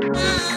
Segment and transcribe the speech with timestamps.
[0.00, 0.47] Yeah.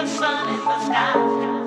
[0.00, 1.59] the sun in the sky.